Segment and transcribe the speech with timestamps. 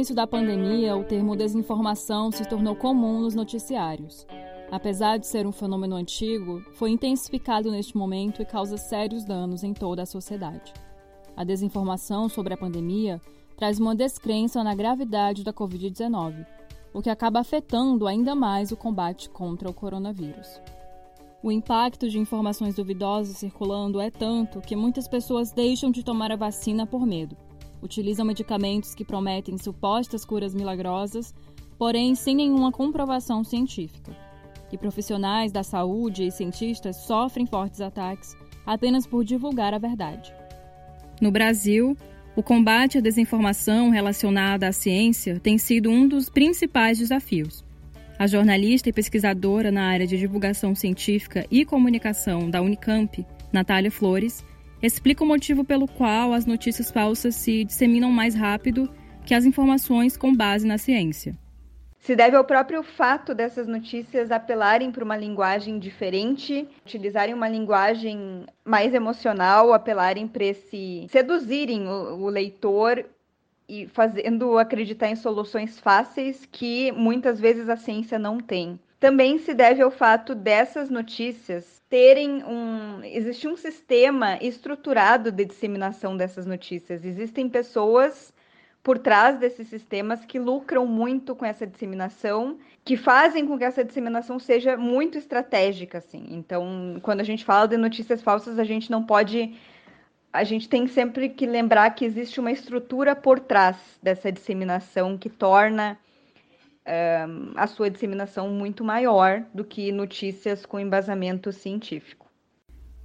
[0.00, 4.26] início da pandemia, o termo desinformação se tornou comum nos noticiários.
[4.72, 9.74] Apesar de ser um fenômeno antigo, foi intensificado neste momento e causa sérios danos em
[9.74, 10.72] toda a sociedade.
[11.36, 13.20] A desinformação sobre a pandemia
[13.58, 16.46] traz uma descrença na gravidade da Covid-19,
[16.94, 20.62] o que acaba afetando ainda mais o combate contra o coronavírus.
[21.42, 26.36] O impacto de informações duvidosas circulando é tanto que muitas pessoas deixam de tomar a
[26.36, 27.36] vacina por medo.
[27.82, 31.34] Utilizam medicamentos que prometem supostas curas milagrosas,
[31.78, 34.14] porém sem nenhuma comprovação científica.
[34.72, 40.32] E profissionais da saúde e cientistas sofrem fortes ataques apenas por divulgar a verdade.
[41.20, 41.96] No Brasil,
[42.36, 47.64] o combate à desinformação relacionada à ciência tem sido um dos principais desafios.
[48.18, 54.44] A jornalista e pesquisadora na área de divulgação científica e comunicação da Unicamp, Natália Flores,
[54.82, 58.90] explica o motivo pelo qual as notícias falsas se disseminam mais rápido
[59.24, 61.36] que as informações com base na ciência
[62.00, 68.46] se deve ao próprio fato dessas notícias apelarem para uma linguagem diferente, utilizarem uma linguagem
[68.64, 73.04] mais emocional, apelarem para esse seduzirem o, o leitor
[73.68, 78.80] e fazendo acreditar em soluções fáceis que muitas vezes a ciência não tem.
[78.98, 83.02] Também se deve ao fato dessas notícias terem um.
[83.04, 87.04] Existe um sistema estruturado de disseminação dessas notícias.
[87.04, 88.32] Existem pessoas
[88.82, 93.84] por trás desses sistemas que lucram muito com essa disseminação, que fazem com que essa
[93.84, 96.28] disseminação seja muito estratégica, assim.
[96.30, 99.54] Então, quando a gente fala de notícias falsas, a gente não pode
[100.32, 105.28] a gente tem sempre que lembrar que existe uma estrutura por trás dessa disseminação que
[105.28, 105.98] torna
[107.56, 112.26] a sua disseminação muito maior do que notícias com embasamento científico.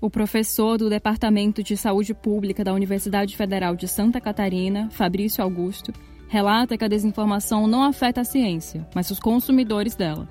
[0.00, 5.92] O professor do Departamento de Saúde Pública da Universidade Federal de Santa Catarina, Fabrício Augusto,
[6.28, 10.28] relata que a desinformação não afeta a ciência, mas os consumidores dela,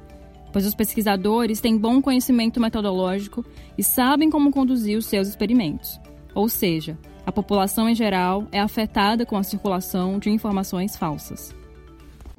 [0.52, 3.44] pois os pesquisadores têm bom conhecimento metodológico
[3.78, 6.00] e sabem como conduzir os seus experimentos.
[6.36, 11.56] Ou seja, a população em geral é afetada com a circulação de informações falsas.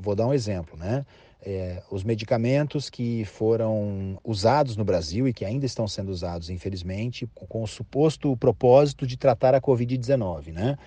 [0.04, 1.04] Vou dar um exemplo, né?
[1.44, 7.28] é, os medicamentos que foram usados no Brasil e que ainda estão sendo usados, infelizmente,
[7.34, 10.78] com o suposto propósito de tratar a Covid-19, né?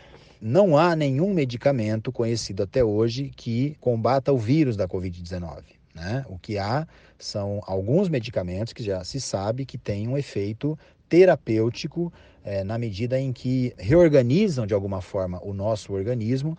[0.41, 5.63] Não há nenhum medicamento conhecido até hoje que combata o vírus da Covid-19.
[5.95, 6.23] Né?
[6.29, 10.77] O que há são alguns medicamentos que já se sabe que têm um efeito
[11.09, 12.13] terapêutico
[12.45, 16.55] é, na medida em que reorganizam de alguma forma o nosso organismo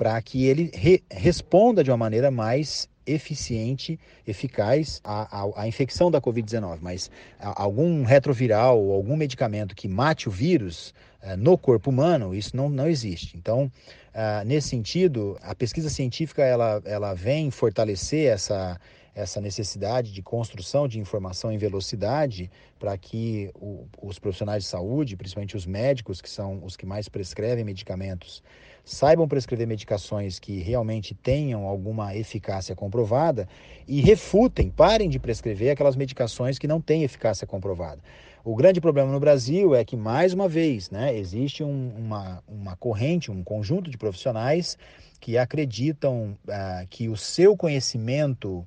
[0.00, 6.10] para que ele re responda de uma maneira mais eficiente, eficaz à, à, à infecção
[6.10, 11.90] da Covid-19, mas algum retroviral ou algum medicamento que mate o vírus uh, no corpo
[11.90, 13.36] humano, isso não, não existe.
[13.36, 13.70] Então,
[14.14, 18.80] uh, nesse sentido, a pesquisa científica ela, ela vem fortalecer essa,
[19.14, 25.16] essa necessidade de construção de informação em velocidade para que o, os profissionais de saúde,
[25.16, 28.42] principalmente os médicos, que são os que mais prescrevem medicamentos,
[28.84, 33.48] saibam prescrever medicações que realmente tenham alguma eficácia comprovada
[33.86, 38.00] e refutem, parem de prescrever aquelas medicações que não têm eficácia comprovada.
[38.42, 42.74] O grande problema no Brasil é que, mais uma vez, né, existe um, uma, uma
[42.74, 44.78] corrente, um conjunto de profissionais
[45.20, 48.66] que acreditam uh, que o seu conhecimento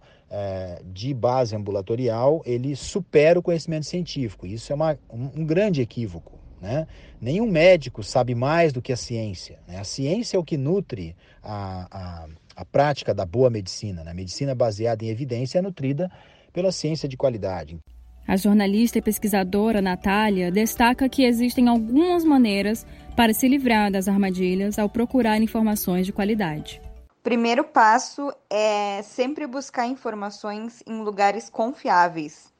[0.86, 4.48] de base ambulatorial ele supera o conhecimento científico.
[4.48, 6.40] Isso é uma, um, um grande equívoco.
[6.62, 6.88] Né?
[7.22, 9.60] Nenhum médico sabe mais do que a ciência.
[9.68, 9.78] Né?
[9.78, 14.04] A ciência é o que nutre a, a, a prática da boa medicina.
[14.04, 14.12] Né?
[14.12, 16.10] A medicina baseada em evidência é nutrida
[16.54, 17.78] pela ciência de qualidade.
[18.26, 24.80] A jornalista e pesquisadora Natália destaca que existem algumas maneiras para se livrar das armadilhas
[24.80, 26.82] ao procurar informações de qualidade.
[27.23, 32.52] Primeiro passo é sempre buscar informações em lugares confiáveis,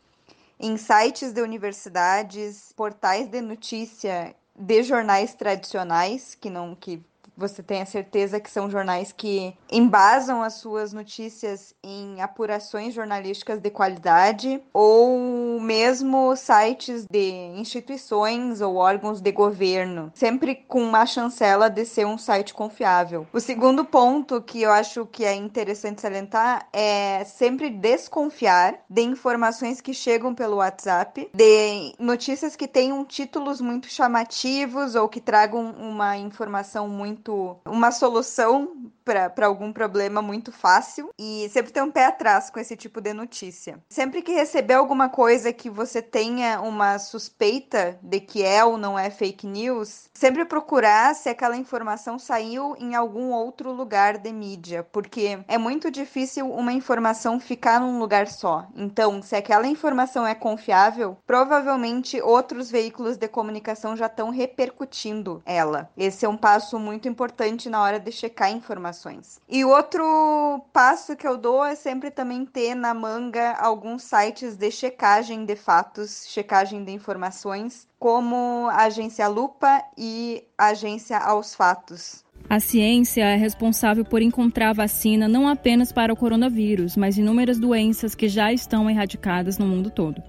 [0.58, 7.04] em sites de universidades, portais de notícia de jornais tradicionais, que não que
[7.36, 13.70] você tenha certeza que são jornais que embasam as suas notícias em apurações jornalísticas de
[13.70, 21.86] qualidade ou mesmo sites de instituições ou órgãos de governo, sempre com uma chancela de
[21.86, 23.28] ser um site confiável.
[23.34, 29.82] O segundo ponto que eu acho que é interessante salientar é sempre desconfiar de informações
[29.82, 36.18] que chegam pelo WhatsApp, de notícias que tenham títulos muito chamativos ou que tragam uma
[36.18, 37.23] informação muito
[37.66, 42.76] uma solução para algum problema muito fácil e sempre ter um pé atrás com esse
[42.76, 43.80] tipo de notícia.
[43.90, 48.98] Sempre que receber alguma coisa que você tenha uma suspeita de que é ou não
[48.98, 54.84] é fake news, sempre procurar se aquela informação saiu em algum outro lugar de mídia,
[54.92, 58.68] porque é muito difícil uma informação ficar num lugar só.
[58.76, 65.90] Então, se aquela informação é confiável, provavelmente outros veículos de comunicação já estão repercutindo ela.
[65.98, 68.52] Esse é um passo muito importante na hora de checar
[68.94, 69.42] informações.
[69.50, 74.72] E outro passo que eu dou é sempre também ter na manga alguns sites de
[74.72, 82.24] checagem de fatos, checagem de informações, como a agência Lupa e a agência Aos Fatos.
[82.50, 88.14] A ciência é responsável por encontrar vacina não apenas para o coronavírus, mas inúmeras doenças
[88.14, 90.22] que já estão erradicadas no mundo todo.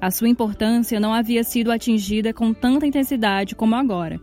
[0.00, 4.20] A sua importância não havia sido atingida com tanta intensidade como agora.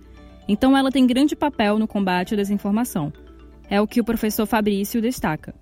[0.49, 3.13] Então, ela tem grande papel no combate à desinformação.
[3.69, 5.53] É o que o professor Fabrício destaca.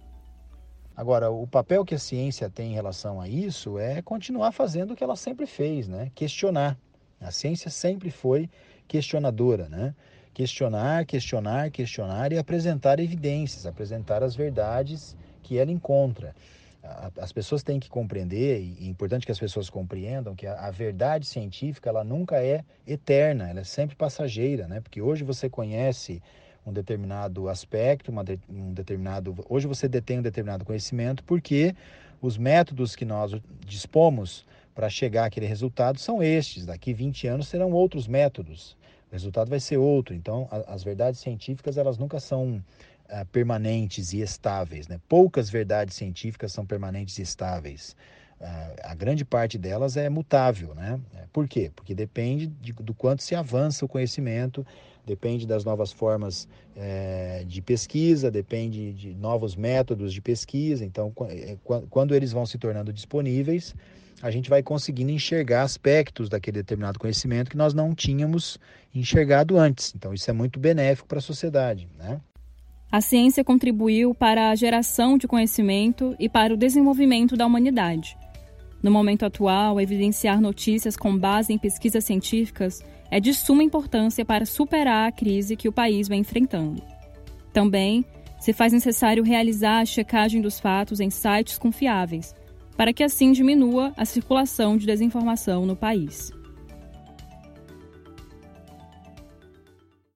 [0.96, 4.96] Agora, o papel que a ciência tem em relação a isso é continuar fazendo o
[4.96, 6.12] que ela sempre fez, né?
[6.16, 6.78] Questionar.
[7.20, 8.50] A ciência sempre foi
[8.88, 9.94] questionadora, né?
[10.34, 16.34] Questionar, questionar, questionar e apresentar evidências, apresentar as verdades que ela encontra
[17.18, 21.26] as pessoas têm que compreender, e é importante que as pessoas compreendam que a, verdade
[21.26, 24.80] científica ela nunca é eterna, ela é sempre passageira, né?
[24.80, 26.22] Porque hoje você conhece
[26.68, 31.74] um determinado aspecto, de, um determinado, hoje você detém um determinado conhecimento porque
[32.22, 33.32] os métodos que nós
[33.66, 36.66] dispomos para chegar àquele resultado são estes.
[36.66, 38.76] Daqui 20 anos serão outros métodos.
[39.10, 40.14] O resultado vai ser outro.
[40.14, 44.90] Então, a, as verdades científicas elas nunca são uh, permanentes e estáveis.
[44.90, 45.00] Né?
[45.08, 47.96] Poucas verdades científicas são permanentes e estáveis.
[48.40, 50.76] Uh, a grande parte delas é mutável.
[50.76, 51.00] Né?
[51.16, 51.72] É, por quê?
[51.76, 54.66] Porque depende de, do quanto se avança o conhecimento,
[55.06, 60.86] depende das novas formas é, de pesquisa, depende de novos métodos de pesquisa.
[60.86, 61.14] Então,
[61.90, 63.74] quando eles vão se tornando disponíveis,
[64.22, 68.60] a gente vai conseguindo enxergar aspectos daquele determinado conhecimento que nós não tínhamos
[68.94, 69.94] enxergado antes.
[69.96, 71.88] Então, isso é muito benéfico para a sociedade.
[71.98, 72.20] Né?
[72.92, 78.18] A ciência contribuiu para a geração de conhecimento e para o desenvolvimento da humanidade.
[78.82, 84.46] No momento atual, evidenciar notícias com base em pesquisas científicas é de suma importância para
[84.46, 86.82] superar a crise que o país vem enfrentando.
[87.52, 88.06] Também
[88.40, 92.36] se faz necessário realizar a checagem dos fatos em sites confiáveis,
[92.76, 96.32] para que assim diminua a circulação de desinformação no país.